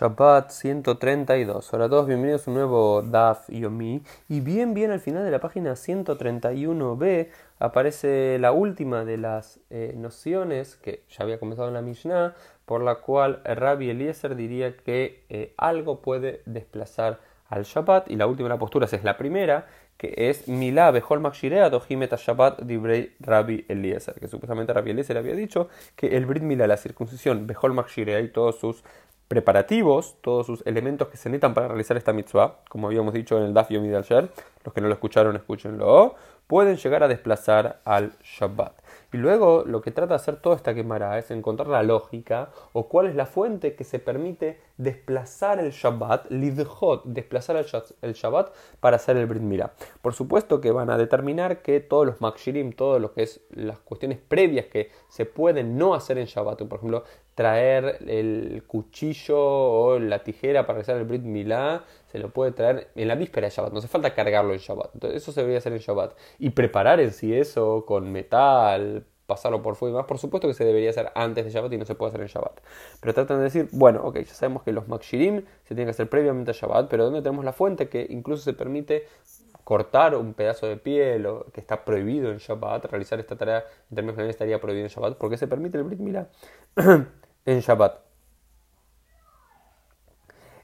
Shabbat 0.00 0.50
132. 0.50 1.74
Hola 1.74 1.84
a 1.84 1.88
todos, 1.90 2.06
bienvenidos 2.06 2.48
a 2.48 2.50
un 2.50 2.56
nuevo 2.56 3.02
Daf 3.02 3.50
Yomi. 3.50 4.02
Y 4.30 4.40
bien, 4.40 4.72
bien 4.72 4.92
al 4.92 5.00
final 5.00 5.24
de 5.24 5.30
la 5.30 5.40
página 5.40 5.72
131b 5.72 7.28
aparece 7.58 8.38
la 8.38 8.52
última 8.52 9.04
de 9.04 9.18
las 9.18 9.60
eh, 9.68 9.92
nociones 9.94 10.76
que 10.76 11.02
ya 11.10 11.24
había 11.24 11.38
comenzado 11.38 11.68
en 11.68 11.74
la 11.74 11.82
Mishnah, 11.82 12.34
por 12.64 12.82
la 12.82 12.94
cual 12.94 13.42
Rabbi 13.44 13.90
Eliezer 13.90 14.36
diría 14.36 14.74
que 14.74 15.26
eh, 15.28 15.52
algo 15.58 16.00
puede 16.00 16.40
desplazar 16.46 17.20
al 17.50 17.64
Shabbat. 17.64 18.10
Y 18.10 18.16
la 18.16 18.26
última 18.26 18.48
de 18.48 18.54
las 18.54 18.58
posturas 18.58 18.90
es 18.94 19.04
la 19.04 19.18
primera, 19.18 19.66
que 19.98 20.14
es 20.16 20.48
Milá 20.48 20.90
Bejol 20.92 21.20
Makshirea 21.20 21.68
Dohimet 21.68 22.16
Shabbat 22.16 22.62
Dibrei 22.62 23.16
Rabbi 23.20 23.66
Eliezer, 23.68 24.14
que 24.14 24.28
supuestamente 24.28 24.72
Rabbi 24.72 24.92
Eliezer 24.92 25.18
había 25.18 25.34
dicho 25.34 25.68
que 25.94 26.16
el 26.16 26.24
Brit 26.24 26.42
Milá, 26.42 26.66
la 26.66 26.78
circuncisión, 26.78 27.46
Bejol 27.46 27.74
Makshirea 27.74 28.20
y 28.20 28.28
todos 28.28 28.58
sus 28.58 28.82
preparativos, 29.30 30.16
todos 30.22 30.44
sus 30.44 30.66
elementos 30.66 31.06
que 31.06 31.16
se 31.16 31.28
necesitan 31.28 31.54
para 31.54 31.68
realizar 31.68 31.96
esta 31.96 32.12
mitzvah, 32.12 32.56
como 32.68 32.88
habíamos 32.88 33.14
dicho 33.14 33.38
en 33.38 33.44
el 33.44 33.54
Daf 33.54 33.70
Yomi 33.70 33.86
de 33.86 33.96
ayer, 33.96 34.28
los 34.64 34.74
que 34.74 34.80
no 34.80 34.88
lo 34.88 34.94
escucharon, 34.94 35.36
escúchenlo, 35.36 36.16
pueden 36.50 36.78
llegar 36.78 37.04
a 37.04 37.06
desplazar 37.06 37.80
al 37.84 38.10
Shabbat. 38.24 38.72
Y 39.12 39.18
luego 39.18 39.62
lo 39.64 39.80
que 39.82 39.92
trata 39.92 40.14
de 40.14 40.16
hacer 40.16 40.36
toda 40.36 40.56
esta 40.56 40.74
quemara 40.74 41.16
es 41.16 41.30
encontrar 41.30 41.68
la 41.68 41.84
lógica 41.84 42.50
o 42.72 42.88
cuál 42.88 43.06
es 43.06 43.14
la 43.14 43.26
fuente 43.26 43.76
que 43.76 43.84
se 43.84 44.00
permite 44.00 44.58
desplazar 44.76 45.60
el 45.60 45.70
Shabbat, 45.70 46.28
lidhot, 46.30 47.04
desplazar 47.04 47.64
el 48.02 48.14
Shabbat 48.14 48.52
para 48.80 48.96
hacer 48.96 49.16
el 49.16 49.26
Brit 49.26 49.42
Mira. 49.42 49.74
Por 50.02 50.12
supuesto 50.12 50.60
que 50.60 50.72
van 50.72 50.90
a 50.90 50.98
determinar 50.98 51.62
que 51.62 51.78
todos 51.78 52.04
los 52.04 52.20
makshirim, 52.20 52.72
todo 52.72 52.98
lo 52.98 53.12
que 53.12 53.22
es 53.22 53.40
las 53.50 53.78
cuestiones 53.78 54.18
previas 54.18 54.66
que 54.66 54.90
se 55.08 55.26
pueden 55.26 55.78
no 55.78 55.94
hacer 55.94 56.18
en 56.18 56.26
Shabbat, 56.26 56.62
por 56.64 56.78
ejemplo, 56.78 57.04
traer 57.34 57.98
el 58.06 58.64
cuchillo 58.66 59.38
o 59.38 59.98
la 59.98 60.22
tijera 60.22 60.66
para 60.66 60.74
realizar 60.74 60.96
el 60.96 61.04
Brit 61.04 61.22
Milá, 61.22 61.84
se 62.10 62.18
lo 62.18 62.30
puede 62.30 62.52
traer 62.52 62.88
en 62.94 63.08
la 63.08 63.14
víspera 63.14 63.46
de 63.46 63.54
Shabbat, 63.54 63.72
no 63.72 63.78
hace 63.78 63.88
falta 63.88 64.14
cargarlo 64.14 64.52
en 64.52 64.58
Shabbat. 64.58 64.90
Entonces 64.94 65.22
eso 65.22 65.32
se 65.32 65.40
debería 65.40 65.58
hacer 65.58 65.72
en 65.72 65.78
Shabbat. 65.78 66.16
Y 66.40 66.50
preparar 66.50 67.00
en 67.00 67.12
sí 67.12 67.34
eso 67.34 67.84
con 67.86 68.10
metal, 68.10 69.04
pasarlo 69.26 69.62
por 69.62 69.76
fuego 69.76 69.94
y 69.94 69.98
más, 69.98 70.06
por 70.06 70.18
supuesto 70.18 70.48
que 70.48 70.54
se 70.54 70.64
debería 70.64 70.90
hacer 70.90 71.12
antes 71.14 71.44
de 71.44 71.50
Shabbat 71.50 71.72
y 71.74 71.78
no 71.78 71.84
se 71.84 71.94
puede 71.94 72.08
hacer 72.08 72.22
en 72.22 72.26
Shabbat. 72.28 72.60
Pero 73.00 73.14
tratan 73.14 73.38
de 73.38 73.44
decir, 73.44 73.68
bueno, 73.72 74.00
ok, 74.02 74.16
ya 74.20 74.34
sabemos 74.34 74.62
que 74.62 74.72
los 74.72 74.88
Makshirim 74.88 75.44
se 75.62 75.74
tienen 75.74 75.86
que 75.86 75.90
hacer 75.90 76.08
previamente 76.08 76.50
a 76.50 76.54
Shabbat, 76.54 76.88
pero 76.88 77.04
¿dónde 77.04 77.22
tenemos 77.22 77.44
la 77.44 77.52
fuente 77.52 77.88
que 77.88 78.06
incluso 78.08 78.42
se 78.42 78.54
permite 78.54 79.06
cortar 79.62 80.16
un 80.16 80.34
pedazo 80.34 80.66
de 80.66 80.78
piel 80.78 81.26
o 81.26 81.46
que 81.52 81.60
está 81.60 81.84
prohibido 81.84 82.32
en 82.32 82.38
Shabbat, 82.38 82.86
realizar 82.86 83.20
esta 83.20 83.36
tarea 83.36 83.64
en 83.90 83.94
términos 83.94 84.16
generales 84.16 84.34
estaría 84.34 84.60
prohibido 84.60 84.86
en 84.86 84.90
Shabbat, 84.90 85.18
porque 85.18 85.36
se 85.36 85.46
permite 85.46 85.78
el 85.78 85.84
Brit 85.84 86.00
en 87.44 87.60
Shabbat? 87.60 88.09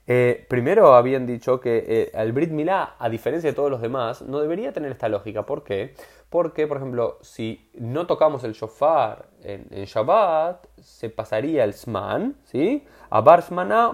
Eh, 0.09 0.47
primero 0.49 0.95
habían 0.95 1.27
dicho 1.27 1.59
que 1.59 1.85
eh, 1.87 2.11
el 2.15 2.33
Brit 2.33 2.51
Milá, 2.51 2.95
a 2.99 3.09
diferencia 3.09 3.51
de 3.51 3.57
todos 3.57 3.71
los 3.71 3.81
demás, 3.81 4.23
no 4.23 4.41
debería 4.41 4.73
tener 4.73 4.93
esta 4.93 5.09
lógica. 5.09 5.45
¿Por 5.45 5.65
qué? 5.65 5.95
Porque, 6.31 6.67
por 6.67 6.77
ejemplo, 6.77 7.19
si 7.23 7.71
no 7.75 8.07
tocamos 8.07 8.45
el 8.45 8.53
shofar 8.53 9.27
en, 9.43 9.84
Shabbat, 9.84 10.67
se 10.81 11.11
pasaría 11.11 11.65
el 11.65 11.75
Sman, 11.75 12.37
¿sí? 12.45 12.84
A 13.11 13.21
Bar 13.21 13.45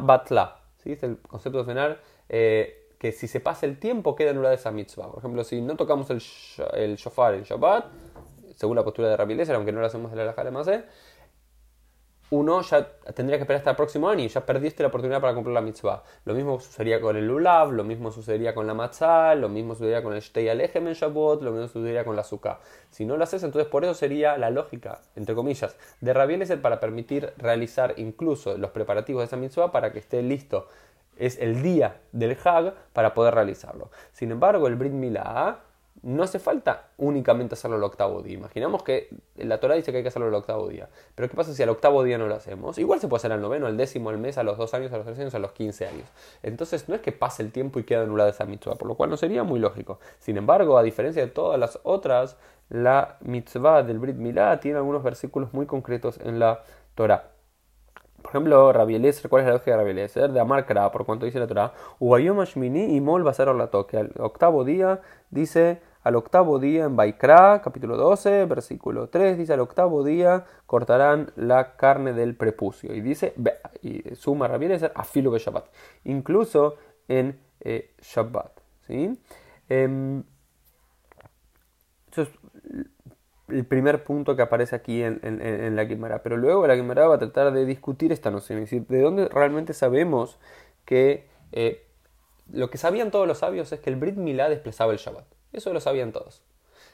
Batla, 0.00 0.56
¿sí? 0.82 0.92
Es 0.92 1.02
el 1.02 1.18
concepto 1.18 1.64
final 1.64 1.98
eh, 2.28 2.90
que 2.98 3.12
si 3.12 3.26
se 3.26 3.40
pasa 3.40 3.66
el 3.66 3.78
tiempo 3.78 4.14
queda 4.14 4.30
anulada 4.30 4.54
esa 4.54 4.70
mitzvah. 4.70 5.08
Por 5.08 5.18
ejemplo, 5.18 5.44
si 5.44 5.60
no 5.62 5.76
tocamos 5.76 6.10
el, 6.10 6.96
shofar 6.96 7.34
en 7.34 7.44
Shabbat, 7.44 7.86
según 8.54 8.76
la 8.76 8.84
postura 8.84 9.08
de 9.08 9.16
Rabbi 9.16 9.40
aunque 9.50 9.72
no 9.72 9.80
lo 9.80 9.86
hacemos 9.86 10.12
en 10.12 10.18
la 10.18 10.24
de 10.24 10.84
uno 12.32 12.62
ya 12.62 12.88
tendría 13.14 13.36
que 13.36 13.42
esperar 13.42 13.58
hasta 13.58 13.70
el 13.70 13.76
próximo 13.76 14.08
año 14.08 14.24
y 14.24 14.28
ya 14.28 14.46
perdiste 14.46 14.82
la 14.82 14.88
oportunidad 14.88 15.20
para 15.20 15.34
cumplir 15.34 15.52
la 15.52 15.60
mitzvah. 15.60 16.02
Lo 16.24 16.32
mismo 16.32 16.58
sucedería 16.58 16.98
con 16.98 17.14
el 17.14 17.26
lulav, 17.26 17.72
lo 17.72 17.84
mismo 17.84 18.10
sucedería 18.10 18.54
con 18.54 18.66
la 18.66 18.72
matzah, 18.72 19.34
lo 19.34 19.50
mismo 19.50 19.74
sucedería 19.74 20.02
con 20.02 20.14
el 20.14 20.22
shtei 20.22 20.48
alejem 20.48 20.88
en 20.88 20.94
Shabbat, 20.94 21.42
lo 21.42 21.52
mismo 21.52 21.68
sucedería 21.68 22.06
con 22.06 22.16
la 22.16 22.24
sukkah. 22.24 22.58
Si 22.88 23.04
no 23.04 23.18
lo 23.18 23.24
haces, 23.24 23.42
entonces 23.42 23.70
por 23.70 23.84
eso 23.84 23.92
sería 23.92 24.38
la 24.38 24.48
lógica, 24.48 25.02
entre 25.14 25.34
comillas, 25.34 25.76
de 26.00 26.14
Rabbi 26.14 26.38
para 26.62 26.80
permitir 26.80 27.34
realizar 27.36 27.92
incluso 27.98 28.56
los 28.56 28.70
preparativos 28.70 29.20
de 29.20 29.26
esa 29.26 29.36
mitzvah 29.36 29.70
para 29.70 29.92
que 29.92 29.98
esté 29.98 30.22
listo. 30.22 30.68
Es 31.18 31.38
el 31.38 31.62
día 31.62 32.00
del 32.12 32.38
Hag 32.42 32.72
para 32.94 33.12
poder 33.12 33.34
realizarlo. 33.34 33.90
Sin 34.12 34.30
embargo, 34.30 34.68
el 34.68 34.76
Brit 34.76 34.92
Milah 34.92 35.58
no 36.02 36.22
hace 36.22 36.38
falta 36.38 36.88
únicamente 36.96 37.54
hacerlo 37.54 37.76
el 37.76 37.84
octavo 37.84 38.22
día. 38.22 38.34
Imaginamos 38.34 38.82
que 38.82 39.08
la 39.36 39.60
Torah 39.60 39.76
dice 39.76 39.92
que 39.92 39.98
hay 39.98 40.02
que 40.02 40.08
hacerlo 40.08 40.28
el 40.28 40.34
octavo 40.34 40.68
día. 40.68 40.88
Pero 41.14 41.28
¿qué 41.28 41.36
pasa 41.36 41.54
si 41.54 41.62
al 41.62 41.68
octavo 41.68 42.02
día 42.02 42.18
no 42.18 42.26
lo 42.26 42.34
hacemos? 42.34 42.78
Igual 42.78 42.98
se 43.00 43.08
puede 43.08 43.18
hacer 43.18 43.32
al 43.32 43.40
noveno, 43.40 43.66
al 43.66 43.76
décimo, 43.76 44.10
al 44.10 44.18
mes, 44.18 44.38
a 44.38 44.42
los 44.42 44.58
dos 44.58 44.74
años, 44.74 44.92
a 44.92 44.96
los 44.96 45.06
tres 45.06 45.18
años, 45.18 45.34
a 45.34 45.38
los 45.38 45.52
quince 45.52 45.86
años. 45.86 46.08
Entonces 46.42 46.88
no 46.88 46.94
es 46.94 47.00
que 47.02 47.12
pase 47.12 47.42
el 47.42 47.52
tiempo 47.52 47.78
y 47.78 47.84
quede 47.84 48.00
anulada 48.02 48.30
esa 48.30 48.44
mitzvah, 48.44 48.74
por 48.74 48.88
lo 48.88 48.96
cual 48.96 49.10
no 49.10 49.16
sería 49.16 49.44
muy 49.44 49.60
lógico. 49.60 50.00
Sin 50.18 50.36
embargo, 50.36 50.76
a 50.76 50.82
diferencia 50.82 51.22
de 51.22 51.30
todas 51.30 51.58
las 51.60 51.78
otras, 51.84 52.36
la 52.68 53.18
mitzvah 53.20 53.82
del 53.82 53.98
Brit 53.98 54.16
Milá 54.16 54.58
tiene 54.58 54.78
algunos 54.78 55.02
versículos 55.02 55.52
muy 55.52 55.66
concretos 55.66 56.18
en 56.24 56.38
la 56.38 56.64
Torah. 56.94 57.32
Ejemplo, 58.32 58.72
Rabbi 58.72 58.94
Eliezer, 58.94 59.28
¿cuál 59.28 59.42
es 59.42 59.46
la 59.48 59.52
lógica 59.52 59.72
de 59.72 59.76
Rabbi 59.76 59.90
Eliezer? 59.90 60.32
De 60.32 60.40
Amar 60.40 60.64
por 60.90 61.04
cuanto 61.04 61.26
dice 61.26 61.38
la 61.38 61.46
Torah, 61.46 61.74
Ubayom 61.98 62.42
y 62.56 63.00
Mol 63.02 63.26
va 63.26 63.32
a 63.32 63.66
toque. 63.66 63.98
Al 63.98 64.10
octavo 64.18 64.64
día 64.64 65.02
dice 65.28 65.82
al 66.02 66.16
octavo 66.16 66.58
día 66.58 66.84
en 66.84 66.96
Baikra, 66.96 67.60
capítulo 67.62 67.98
12, 67.98 68.46
versículo 68.46 69.10
3, 69.10 69.36
dice 69.36 69.52
al 69.52 69.60
octavo 69.60 70.02
día 70.02 70.46
cortarán 70.64 71.30
la 71.36 71.76
carne 71.76 72.14
del 72.14 72.34
prepucio. 72.34 72.94
Y 72.94 73.02
dice, 73.02 73.34
y 73.82 74.02
suma 74.14 74.48
Rabbi 74.48 74.72
a 74.72 75.04
filo 75.04 75.30
de 75.30 75.38
Shabbat. 75.38 75.66
Incluso 76.04 76.76
en 77.08 77.38
eh, 77.60 77.94
Shabbat. 78.00 78.60
¿sí? 78.86 79.20
Eh, 79.68 80.22
eso 82.10 82.22
es 82.22 82.28
el 83.52 83.64
primer 83.64 84.04
punto 84.04 84.36
que 84.36 84.42
aparece 84.42 84.76
aquí 84.76 85.02
en, 85.02 85.76
la 85.76 85.84
Guimara. 85.84 86.22
Pero 86.22 86.36
luego 86.36 86.66
la 86.66 86.74
Guimara 86.74 87.06
va 87.06 87.16
a 87.16 87.18
tratar 87.18 87.52
de 87.52 87.64
discutir 87.64 88.12
esta 88.12 88.30
noción, 88.30 88.58
es 88.58 88.64
decir, 88.70 88.86
de 88.86 89.00
dónde 89.00 89.28
realmente 89.28 89.72
sabemos 89.74 90.38
que 90.84 91.28
eh, 91.52 91.86
lo 92.50 92.70
que 92.70 92.78
sabían 92.78 93.10
todos 93.10 93.26
los 93.26 93.38
sabios 93.38 93.72
es 93.72 93.80
que 93.80 93.90
el 93.90 93.96
Brit 93.96 94.16
Milá 94.16 94.48
desplazaba 94.48 94.92
el 94.92 94.98
Shabbat. 94.98 95.24
Eso 95.52 95.72
lo 95.72 95.80
sabían 95.80 96.12
todos. 96.12 96.42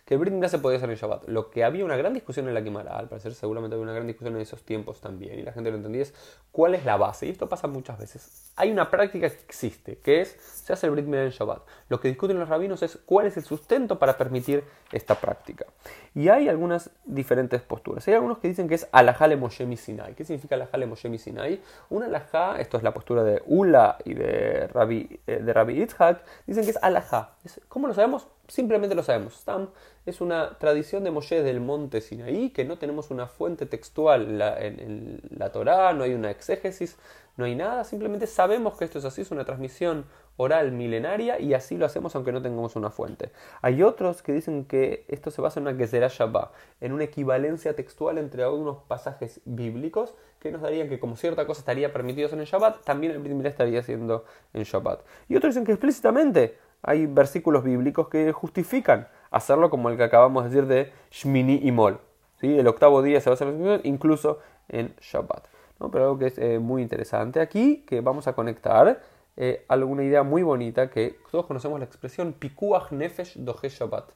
Que 0.09 0.15
el 0.15 0.21
Brit 0.21 0.33
Milá 0.33 0.49
se 0.49 0.59
podía 0.59 0.79
hacer 0.79 0.89
en 0.89 0.97
Shabbat. 0.97 1.29
Lo 1.29 1.51
que 1.51 1.65
había 1.65 1.85
una 1.85 1.95
gran 1.95 2.15
discusión 2.15 2.49
en 2.49 2.55
la 2.55 2.65
Kimara, 2.65 2.99
al 2.99 3.11
parecer 3.11 3.35
seguramente 3.35 3.75
había 3.75 3.83
una 3.83 3.93
gran 3.93 4.07
discusión 4.07 4.35
en 4.37 4.41
esos 4.41 4.63
tiempos 4.63 5.03
también, 5.03 5.39
y 5.39 5.43
la 5.43 5.53
gente 5.53 5.69
lo 5.71 5.77
entendía, 5.77 6.01
es 6.01 6.15
cuál 6.51 6.75
es 6.75 6.87
la 6.87 6.97
base. 6.97 7.27
Y 7.27 7.29
esto 7.29 7.47
pasa 7.51 7.69
muchas 7.69 7.99
veces. 7.99 8.51
Hay 8.57 8.71
una 8.71 8.91
práctica 8.91 9.29
que 9.29 9.37
existe, 9.45 9.99
que 9.99 10.23
es, 10.23 10.31
se 10.31 10.73
hace 10.73 10.87
el 10.87 10.93
Brit 10.93 11.05
Milá 11.05 11.25
en 11.25 11.31
Shabbat. 11.31 11.61
Lo 11.91 12.01
que 12.01 12.09
discuten 12.09 12.39
los 12.39 12.49
rabinos 12.49 12.83
es 12.83 12.97
cuál 13.05 13.27
es 13.27 13.37
el 13.37 13.45
sustento 13.45 13.99
para 13.99 14.17
permitir 14.17 14.65
esta 14.93 15.15
práctica. 15.15 15.67
Y 16.15 16.31
hay 16.31 16.49
algunas 16.49 16.89
diferentes 17.05 17.61
posturas. 17.61 18.09
Hay 18.09 18.15
algunos 18.15 18.39
que 18.39 18.49
dicen 18.49 18.67
que 18.67 18.77
es 18.77 18.89
alajale 18.93 19.37
Moshe 19.37 19.77
Sinai. 19.77 20.15
¿Qué 20.15 20.25
significa 20.25 20.55
alajale 20.55 20.87
Moshe 20.87 21.19
Sinai? 21.19 21.61
Una 21.91 22.07
alajá, 22.07 22.59
esto 22.61 22.79
es 22.79 22.83
la 22.83 22.95
postura 22.95 23.25
de 23.25 23.43
Ula 23.45 23.99
y 24.07 24.15
de 24.15 24.69
Rabbi, 24.69 25.21
eh, 25.27 25.41
de 25.43 25.53
Rabbi 25.53 25.83
Itzhak, 25.83 26.25
dicen 26.47 26.65
que 26.65 26.71
es 26.71 26.79
alajá. 26.83 27.33
¿Cómo 27.69 27.89
lo 27.89 27.93
sabemos? 27.93 28.27
Simplemente 28.49 28.95
lo 28.95 29.03
sabemos. 29.03 29.35
Stam 29.35 29.69
es 30.07 30.23
una 30.23 30.59
tradición 30.59 31.05
de 31.05 31.11
Moshe 31.11 31.43
del 31.43 31.61
monte 31.61 32.01
Sinaí, 32.01 32.49
que 32.49 32.65
no 32.65 32.79
tenemos 32.79 33.11
una 33.11 33.27
fuente 33.27 33.67
textual 33.67 34.41
en, 34.59 35.21
la 35.37 35.53
Torá, 35.53 35.93
no 35.93 36.05
hay 36.05 36.15
una 36.15 36.31
exégesis, 36.31 36.97
no 37.37 37.45
hay 37.45 37.55
nada, 37.55 37.85
simplemente 37.85 38.27
sabemos 38.27 38.79
que 38.79 38.87
esto 38.87 38.99
es 38.99 39.05
así, 39.05 39.21
es 39.21 39.31
una 39.31 39.45
transmisión 39.45 40.07
oral 40.39 40.73
milenaria 40.73 41.39
y 41.39 41.53
así 41.53 41.77
lo 41.77 41.85
hacemos 41.85 42.15
aunque 42.17 42.33
no 42.33 42.41
tengamos 42.41 42.75
una 42.75 42.89
fuente. 42.89 43.33
Hay 43.61 43.83
otros 43.83 44.23
que 44.23 44.33
dicen 44.33 44.65
que 44.65 45.05
esto 45.09 45.31
se 45.31 45.43
basa 45.43 45.61
en 45.61 45.67
una 45.67 45.77
Gezerah 45.77 46.09
Shabbat, 46.09 46.51
en 46.81 46.93
una 46.93 47.05
equivalencia 47.05 47.77
textual 47.77 48.17
entre 48.17 48.45
algunos 48.45 48.79
pasajes 48.85 49.43
bíblicos 49.45 50.15
que 50.41 50.51
nos 50.51 50.63
darían 50.63 50.89
que 50.89 50.99
como 50.99 51.17
cierta 51.17 51.47
cosa 51.47 51.61
estaría 51.61 51.93
permitido 51.93 52.31
en 52.31 52.41
el 52.41 52.47
Shabbat, 52.47 52.83
también 52.83 53.13
el 53.13 53.19
Brit 53.19 53.45
estaría 53.45 53.83
siendo 53.83 54.25
en 54.55 54.63
Shabbat. 54.63 55.01
Y 55.29 55.37
otros 55.37 55.55
dicen 55.55 55.67
que 55.67 55.73
explícitamente 55.73 56.57
hay 56.83 57.07
versículos 57.07 57.65
bíblicos 57.65 58.09
que 58.09 58.33
justifican 58.33 59.09
hacerlo 59.31 59.71
como 59.71 59.89
el 59.91 59.97
que 59.97 60.05
acabamos 60.05 60.45
de 60.45 60.51
decir 60.51 60.67
de 60.67 60.93
Shmini 61.11 61.61
y 61.63 61.73
Mol. 61.73 62.01
¿sí? 62.41 62.59
El 62.59 62.67
octavo 62.67 63.03
día 63.03 63.21
se 63.21 63.31
va 63.31 63.35
a 63.35 63.35
hacer 63.35 63.81
incluso 63.85 64.39
en 64.69 64.95
Shabbat. 65.01 65.47
¿no? 65.81 65.91
Pero 65.91 66.05
algo 66.05 66.19
que 66.19 66.27
es 66.27 66.39
eh, 66.39 66.59
muy 66.59 66.83
interesante 66.83 67.41
aquí, 67.41 67.85
que 67.87 68.01
vamos 68.01 68.27
a 68.29 68.35
conectar 68.35 69.03
eh, 69.37 69.65
alguna 69.69 70.03
idea 70.03 70.23
muy 70.23 70.43
bonita 70.43 70.91
que 70.91 71.19
todos 71.31 71.47
conocemos 71.47 71.79
la 71.79 71.85
expresión 71.85 72.33
Pikuach 72.33 72.91
Nefesh 72.93 73.37
Doge 73.39 73.69
Shabbat. 73.69 74.11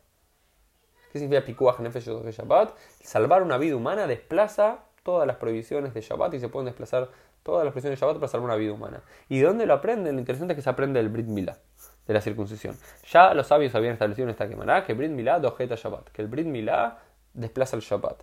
¿Qué 1.13 1.19
significa 1.19 1.45
Pikuach 1.45 1.81
Nefesh 1.81 2.07
Doge 2.07 2.33
Shabbat? 2.33 2.75
Salvar 3.03 3.43
una 3.43 3.59
vida 3.59 3.77
humana 3.77 4.07
desplaza 4.07 4.85
todas 5.03 5.27
las 5.27 5.37
prohibiciones 5.37 5.95
de 5.95 6.01
Shabbat 6.01 6.35
y 6.35 6.41
se 6.41 6.49
pueden 6.49 6.67
desplazar 6.67 7.11
todas 7.43 7.65
las 7.65 7.73
prohibiciones 7.73 7.99
de 7.99 8.07
Shabbat 8.07 8.17
para 8.17 8.29
salvar 8.29 8.47
una 8.47 8.57
vida 8.57 8.73
humana. 8.73 9.03
¿Y 9.29 9.41
de 9.41 9.47
dónde 9.47 9.67
lo 9.67 9.75
aprenden? 9.75 10.15
Lo 10.15 10.21
interesante 10.21 10.55
es 10.55 10.57
que 10.57 10.63
se 10.63 10.71
aprende 10.71 11.01
del 11.01 11.09
Brit 11.09 11.27
Milah 11.27 11.59
de 12.07 12.15
la 12.15 12.21
circuncisión. 12.21 12.77
Ya 13.11 13.35
los 13.35 13.47
sabios 13.47 13.75
habían 13.75 13.95
establecido 13.95 14.27
en 14.27 14.31
esta 14.31 14.49
quemará 14.49 14.85
que 14.85 14.95
Brit 14.95 15.11
Milá 15.11 15.39
dojeta 15.39 15.77
Shabbat, 15.77 16.11
que 16.11 16.23
el 16.23 16.29
Brit 16.29 16.47
Milá 16.47 16.99
desplaza 17.35 17.77
el 17.77 17.83
Shabbat. 17.83 18.23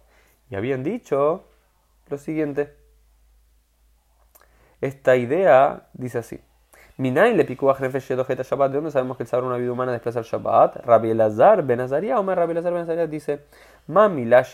Y 0.49 0.55
habían 0.55 0.83
dicho 0.83 1.45
lo 2.09 2.17
siguiente. 2.17 2.75
Esta 4.81 5.15
idea 5.15 5.89
dice 5.93 6.19
así. 6.19 6.39
Minain 6.97 7.37
le 7.37 7.45
picó 7.45 7.71
a 7.71 7.77
Shabbat. 7.77 8.71
¿De 8.71 8.75
dónde 8.75 8.91
sabemos 8.91 9.15
que 9.15 9.23
el 9.23 9.29
saber 9.29 9.45
una 9.45 9.55
vida 9.55 9.71
humana 9.71 9.93
desplaza 9.93 10.19
el 10.19 10.25
Shabbat? 10.25 10.85
Rabbi 10.85 11.11
Elazar 11.11 11.63
Ben 11.63 11.79
Azaria, 11.79 12.19
Omer 12.19 12.37
Rabbi 12.37 12.51
Elazar 12.51 12.73
Ben 12.73 12.81
Azaria 12.83 13.07
dice: 13.07 13.45
Mami 13.87 14.25
la 14.25 14.45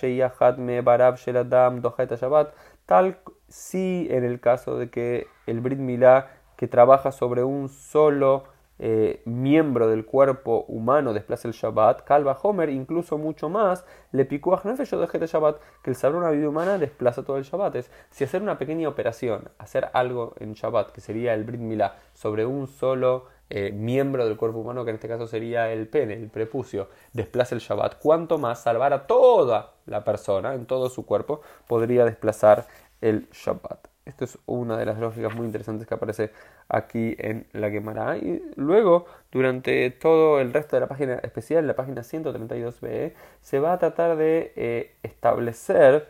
me 0.57 0.81
barab 0.81 1.15
sheladam 1.15 1.81
Shabbat. 1.81 2.53
Tal 2.85 3.17
si 3.47 4.07
en 4.11 4.23
el 4.23 4.39
caso 4.39 4.77
de 4.77 4.91
que 4.91 5.27
el 5.47 5.59
Brit 5.59 5.79
Milá 5.79 6.27
que 6.55 6.67
trabaja 6.67 7.11
sobre 7.11 7.43
un 7.43 7.67
solo 7.67 8.43
eh, 8.77 9.21
miembro 9.25 9.87
del 9.87 10.05
cuerpo 10.05 10.65
humano 10.67 11.13
desplaza 11.13 11.47
el 11.47 11.53
Shabbat, 11.53 12.03
Calva 12.03 12.37
Homer, 12.41 12.69
incluso 12.69 13.17
mucho 13.17 13.49
más, 13.49 13.85
le 14.11 14.25
picó 14.25 14.53
a 14.53 14.61
Hnefesh 14.61 14.93
o 14.93 14.99
de 14.99 15.27
Shabbat, 15.27 15.61
que 15.81 15.89
el 15.89 15.95
saber 15.95 16.17
una 16.17 16.29
vida 16.31 16.49
humana 16.49 16.77
desplaza 16.77 17.23
todo 17.23 17.37
el 17.37 17.43
Shabbat. 17.43 17.75
Es, 17.75 17.91
si 18.09 18.23
hacer 18.23 18.41
una 18.41 18.57
pequeña 18.57 18.89
operación, 18.89 19.49
hacer 19.57 19.89
algo 19.93 20.33
en 20.39 20.53
Shabbat, 20.53 20.91
que 20.91 21.01
sería 21.01 21.33
el 21.33 21.45
Brit 21.45 21.61
Milá, 21.61 21.95
sobre 22.13 22.45
un 22.45 22.67
solo 22.67 23.27
eh, 23.49 23.71
miembro 23.71 24.25
del 24.25 24.37
cuerpo 24.37 24.59
humano, 24.59 24.83
que 24.83 24.89
en 24.89 24.95
este 24.95 25.07
caso 25.07 25.27
sería 25.27 25.71
el 25.71 25.87
pene, 25.87 26.15
el 26.15 26.29
prepucio, 26.29 26.89
desplaza 27.13 27.55
el 27.55 27.61
Shabbat, 27.61 27.99
cuanto 27.99 28.37
más 28.37 28.61
salvar 28.61 28.91
a 28.91 29.07
toda 29.07 29.75
la 29.85 30.03
persona, 30.03 30.53
en 30.53 30.65
todo 30.65 30.89
su 30.89 31.05
cuerpo, 31.05 31.41
podría 31.67 32.03
desplazar 32.05 32.67
el 33.01 33.29
Shabbat. 33.31 33.94
Esto 34.05 34.23
es 34.23 34.37
una 34.45 34.77
de 34.77 34.85
las 34.85 34.99
lógicas 34.99 35.33
muy 35.35 35.47
interesantes 35.47 35.87
que 35.87 35.95
aparece 35.95 36.31
aquí 36.69 37.15
en 37.17 37.47
la 37.53 37.71
Gemara. 37.71 38.17
Y 38.17 38.39
luego, 38.55 39.07
durante 39.31 39.89
todo 39.89 40.39
el 40.39 40.53
resto 40.53 40.75
de 40.75 40.81
la 40.81 40.87
página 40.87 41.15
especial, 41.15 41.65
la 41.65 41.75
página 41.75 42.01
132b, 42.01 43.13
se 43.41 43.59
va 43.59 43.73
a 43.73 43.79
tratar 43.79 44.15
de 44.15 44.53
eh, 44.55 44.95
establecer 45.01 46.07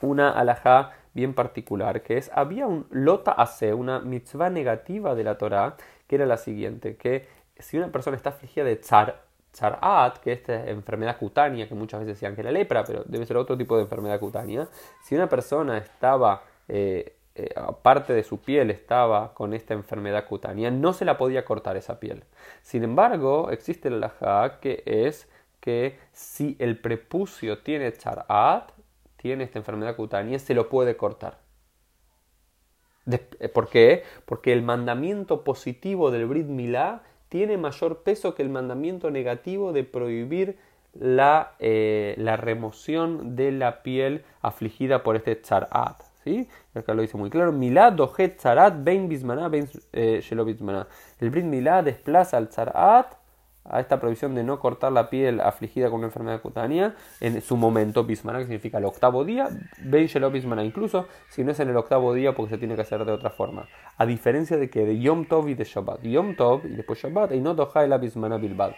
una 0.00 0.30
alajá 0.30 0.92
bien 1.12 1.34
particular, 1.34 2.02
que 2.02 2.16
es, 2.16 2.30
había 2.34 2.66
un 2.66 2.86
lota 2.90 3.32
hace, 3.32 3.74
una 3.74 4.00
mitzvah 4.00 4.48
negativa 4.48 5.14
de 5.14 5.24
la 5.24 5.36
Torah, 5.36 5.76
que 6.08 6.16
era 6.16 6.24
la 6.24 6.38
siguiente, 6.38 6.96
que 6.96 7.28
si 7.58 7.76
una 7.76 7.92
persona 7.92 8.16
está 8.16 8.30
afligida 8.30 8.64
de 8.64 8.76
tzar, 8.76 9.22
Tzar'at, 9.52 10.18
que 10.18 10.32
es 10.32 10.40
esta 10.40 10.68
enfermedad 10.68 11.16
cutánea, 11.16 11.68
que 11.68 11.74
muchas 11.76 12.00
veces 12.00 12.16
decían 12.16 12.34
que 12.34 12.40
era 12.40 12.50
lepra, 12.50 12.82
pero 12.82 13.04
debe 13.04 13.24
ser 13.24 13.36
otro 13.36 13.56
tipo 13.56 13.76
de 13.76 13.82
enfermedad 13.82 14.18
cutánea, 14.18 14.66
si 15.04 15.14
una 15.14 15.28
persona 15.28 15.78
estaba 15.78 16.42
eh, 16.68 17.16
eh, 17.36 17.50
aparte 17.56 18.12
de 18.12 18.22
su 18.22 18.40
piel 18.40 18.70
estaba 18.70 19.34
con 19.34 19.54
esta 19.54 19.74
enfermedad 19.74 20.26
cutánea, 20.26 20.70
no 20.70 20.92
se 20.92 21.04
la 21.04 21.18
podía 21.18 21.44
cortar 21.44 21.76
esa 21.76 21.98
piel. 21.98 22.22
Sin 22.62 22.84
embargo, 22.84 23.50
existe 23.50 23.90
la 23.90 23.96
laja 23.96 24.60
que 24.60 24.84
es 24.86 25.28
que 25.58 25.98
si 26.12 26.54
el 26.60 26.78
prepucio 26.78 27.58
tiene 27.58 27.92
char'at, 27.92 28.70
tiene 29.16 29.44
esta 29.44 29.58
enfermedad 29.58 29.96
cutánea, 29.96 30.38
se 30.38 30.54
lo 30.54 30.68
puede 30.68 30.96
cortar. 30.96 31.38
Eh, 33.10 33.48
¿Por 33.48 33.68
qué? 33.68 34.04
Porque 34.26 34.52
el 34.52 34.62
mandamiento 34.62 35.42
positivo 35.42 36.12
del 36.12 36.26
Brit 36.26 36.46
Milá 36.46 37.02
tiene 37.28 37.58
mayor 37.58 38.04
peso 38.04 38.36
que 38.36 38.42
el 38.42 38.48
mandamiento 38.48 39.10
negativo 39.10 39.72
de 39.72 39.82
prohibir 39.82 40.56
la, 40.92 41.56
la 41.58 42.36
remoción 42.36 43.34
de 43.34 43.50
la 43.50 43.82
piel 43.82 44.24
afligida 44.40 45.02
por 45.02 45.16
este 45.16 45.40
char'at. 45.42 46.13
¿Sí? 46.24 46.48
Acá 46.74 46.94
lo 46.94 47.02
dice 47.02 47.16
muy 47.16 47.30
claro. 47.30 47.52
Milá 47.52 47.90
dojet 47.90 48.40
zarat 48.40 48.82
ben 48.82 49.08
bismaná 49.08 49.48
ben 49.48 49.68
eh, 49.92 50.22
El 51.20 51.30
Brit 51.30 51.44
Milá 51.44 51.82
desplaza 51.82 52.38
al 52.38 52.48
zarat 52.48 53.16
a 53.64 53.80
esta 53.80 53.98
prohibición 53.98 54.34
de 54.34 54.44
no 54.44 54.60
cortar 54.60 54.92
la 54.92 55.08
piel 55.08 55.40
afligida 55.40 55.88
con 55.88 55.98
una 55.98 56.08
enfermedad 56.08 56.42
cutánea 56.42 56.94
en 57.20 57.40
su 57.40 57.56
momento 57.56 58.04
bismaná, 58.04 58.38
que 58.38 58.44
significa 58.44 58.78
el 58.78 58.84
octavo 58.84 59.24
día, 59.24 59.48
ben 59.82 60.06
shelo 60.06 60.30
bismaná, 60.30 60.62
incluso 60.64 61.06
si 61.30 61.44
no 61.44 61.52
es 61.52 61.60
en 61.60 61.70
el 61.70 61.76
octavo 61.76 62.12
día 62.12 62.34
porque 62.34 62.50
se 62.50 62.58
tiene 62.58 62.74
que 62.74 62.82
hacer 62.82 63.04
de 63.04 63.12
otra 63.12 63.30
forma. 63.30 63.66
A 63.96 64.04
diferencia 64.04 64.58
de 64.58 64.68
que 64.68 64.84
de 64.84 65.00
Yom 65.00 65.24
Tov 65.24 65.48
y 65.48 65.54
de 65.54 65.64
Shabbat. 65.64 66.02
Yom 66.02 66.36
Tov 66.36 66.66
y 66.66 66.76
después 66.76 66.98
Shabbat 66.98 67.32
y 67.32 67.40
no 67.40 67.54
doja 67.54 67.84
el 67.84 67.98
bismaná 67.98 68.36
bilbad. 68.36 68.72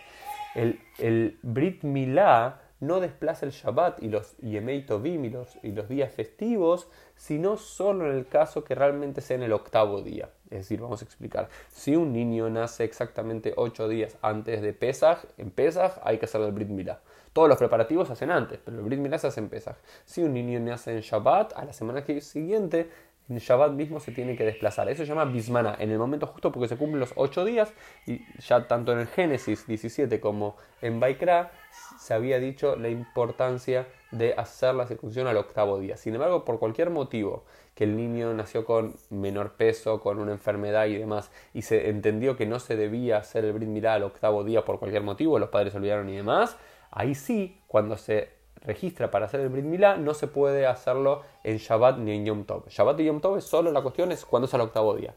El, 0.54 0.78
el 0.98 1.38
Brit 1.42 1.82
Milá 1.82 2.60
no 2.80 3.00
desplaza 3.00 3.46
el 3.46 3.52
Shabbat 3.52 4.02
y 4.02 4.08
los 4.08 4.36
Yemei 4.38 4.84
Tovim 4.84 5.24
y 5.24 5.30
los, 5.30 5.88
días 5.88 6.12
festivos, 6.12 6.88
sino 7.14 7.56
solo 7.56 8.10
en 8.10 8.16
el 8.16 8.26
caso 8.26 8.64
que 8.64 8.74
realmente 8.74 9.20
sea 9.20 9.36
en 9.36 9.44
el 9.44 9.52
octavo 9.52 10.02
día. 10.02 10.30
Es 10.50 10.58
decir, 10.58 10.80
vamos 10.80 11.02
a 11.02 11.04
explicar. 11.04 11.48
Si 11.70 11.96
un 11.96 12.12
niño 12.12 12.50
nace 12.50 12.84
exactamente 12.84 13.54
ocho 13.56 13.88
días 13.88 14.16
antes 14.22 14.60
de 14.62 14.72
Pesach, 14.72 15.24
en 15.38 15.50
Pesach 15.50 15.98
hay 16.02 16.18
que 16.18 16.26
hacer 16.26 16.40
el 16.42 16.52
Brit 16.52 16.68
Milá. 16.68 17.00
Todos 17.32 17.48
los 17.48 17.58
preparativos 17.58 18.06
se 18.06 18.14
hacen 18.14 18.30
antes, 18.30 18.58
pero 18.64 18.78
el 18.78 18.84
Brit 18.84 18.98
Milá 18.98 19.18
se 19.18 19.26
hace 19.26 19.40
en 19.40 19.48
Pesach. 19.48 19.76
Si 20.04 20.22
un 20.22 20.32
niño 20.32 20.60
nace 20.60 20.92
en 20.92 21.00
Shabbat, 21.00 21.52
a 21.56 21.64
la 21.64 21.72
semana 21.72 22.04
siguiente 22.20 22.90
Shabbat 23.28 23.72
mismo 23.72 24.00
se 24.00 24.12
tiene 24.12 24.36
que 24.36 24.44
desplazar. 24.44 24.88
Eso 24.88 25.02
se 25.02 25.08
llama 25.08 25.24
Bismana, 25.24 25.76
en 25.78 25.90
el 25.90 25.98
momento 25.98 26.26
justo 26.26 26.52
porque 26.52 26.68
se 26.68 26.76
cumplen 26.76 27.00
los 27.00 27.12
ocho 27.16 27.44
días 27.44 27.72
y 28.06 28.20
ya 28.38 28.68
tanto 28.68 28.92
en 28.92 29.00
el 29.00 29.06
Génesis 29.06 29.66
17 29.66 30.20
como 30.20 30.56
en 30.80 31.00
Baikra 31.00 31.50
se 31.98 32.14
había 32.14 32.38
dicho 32.38 32.76
la 32.76 32.88
importancia 32.88 33.86
de 34.12 34.34
hacer 34.34 34.74
la 34.74 34.86
circuncisión 34.86 35.26
al 35.26 35.36
octavo 35.36 35.78
día. 35.80 35.96
Sin 35.96 36.14
embargo, 36.14 36.44
por 36.44 36.58
cualquier 36.58 36.90
motivo, 36.90 37.44
que 37.74 37.84
el 37.84 37.96
niño 37.96 38.32
nació 38.32 38.64
con 38.64 38.94
menor 39.10 39.52
peso, 39.52 40.00
con 40.00 40.18
una 40.18 40.32
enfermedad 40.32 40.86
y 40.86 40.96
demás, 40.96 41.30
y 41.52 41.62
se 41.62 41.90
entendió 41.90 42.36
que 42.36 42.46
no 42.46 42.60
se 42.60 42.76
debía 42.76 43.18
hacer 43.18 43.44
el 43.44 43.52
Brit 43.52 43.84
al 43.84 44.04
octavo 44.04 44.44
día 44.44 44.64
por 44.64 44.78
cualquier 44.78 45.02
motivo, 45.02 45.38
los 45.38 45.50
padres 45.50 45.72
se 45.72 45.78
olvidaron 45.78 46.08
y 46.08 46.16
demás, 46.16 46.56
ahí 46.90 47.14
sí, 47.14 47.60
cuando 47.66 47.96
se 47.96 48.35
registra 48.66 49.10
para 49.10 49.26
hacer 49.26 49.40
el 49.40 49.48
Brit 49.48 49.64
Milá, 49.64 49.96
no 49.96 50.12
se 50.12 50.26
puede 50.26 50.66
hacerlo 50.66 51.22
en 51.44 51.58
Shabbat 51.58 51.98
ni 51.98 52.12
en 52.12 52.26
Yom 52.26 52.44
Tov. 52.44 52.68
Shabbat 52.68 53.00
y 53.00 53.04
Yom 53.04 53.20
Tov 53.20 53.38
es 53.38 53.44
solo 53.44 53.72
la 53.72 53.80
cuestión 53.80 54.12
es 54.12 54.24
cuando 54.24 54.46
es 54.46 54.54
al 54.54 54.60
octavo 54.60 54.94
día. 54.96 55.14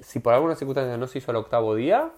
Si 0.00 0.18
por 0.18 0.34
alguna 0.34 0.54
circunstancia 0.56 0.96
no 0.96 1.06
se 1.06 1.18
hizo 1.18 1.30
al 1.30 1.36
octavo 1.36 1.74
día, 1.74 2.10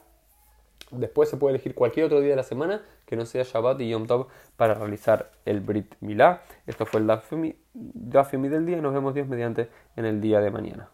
después 0.91 1.29
se 1.29 1.37
puede 1.37 1.55
elegir 1.55 1.75
cualquier 1.75 2.07
otro 2.07 2.21
día 2.21 2.31
de 2.31 2.37
la 2.37 2.43
semana 2.43 2.83
que 3.07 3.17
no 3.17 3.27
sea 3.27 3.45
Shabbat 3.45 3.81
y 3.81 3.91
Yom 3.91 4.07
Tov 4.07 4.27
para 4.57 4.75
realizar 4.75 5.31
el 5.45 5.61
Brit 5.61 5.95
Milá. 6.01 6.43
Esto 6.67 6.87
fue 6.87 7.01
el 7.01 7.07
Dafimi 7.07 8.49
del 8.49 8.67
día 8.67 8.81
nos 8.81 8.95
vemos 8.95 9.15
Dios 9.15 9.29
mediante 9.29 9.69
en 9.97 10.07
el 10.07 10.21
día 10.21 10.41
de 10.41 10.51
mañana. 10.51 10.91